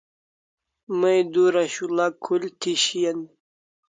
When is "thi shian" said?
2.59-3.19